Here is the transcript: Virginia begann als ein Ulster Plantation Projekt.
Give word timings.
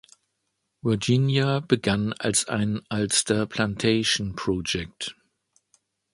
Virginia 0.81 1.59
begann 1.59 2.13
als 2.13 2.47
ein 2.47 2.81
Ulster 2.89 3.45
Plantation 3.45 4.35
Projekt. 4.35 5.15